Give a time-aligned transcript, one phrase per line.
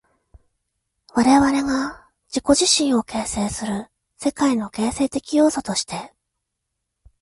[1.13, 3.85] 我々が自己自身を形成する
[4.17, 6.11] 世界の形成的要素として、